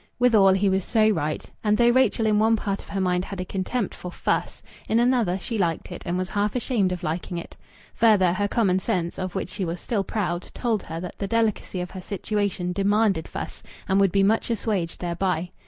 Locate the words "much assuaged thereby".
14.23-15.51